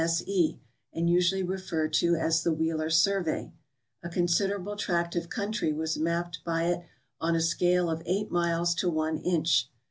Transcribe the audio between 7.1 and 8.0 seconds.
on a scale